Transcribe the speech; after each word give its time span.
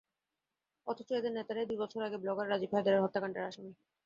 অথচ 0.87 1.09
এদের 1.11 1.33
নেতারাই 1.33 1.67
দুই 1.69 1.79
বছর 1.83 2.01
আগে 2.07 2.17
ব্লগার 2.23 2.47
রাজীব 2.49 2.71
হায়দার 2.73 3.03
হত্যাকাণ্ডের 3.05 3.47
আসামি। 3.49 3.71